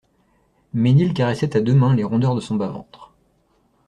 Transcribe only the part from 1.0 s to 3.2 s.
caressait à deux mains les rondeurs de son bas-ventre.